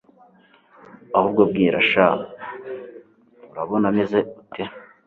ahubwo 1.17 1.41
mbwira 1.49 1.79
sha 1.91 2.05
urabona 3.51 3.87
meze 3.97 4.17
ute 4.41 4.63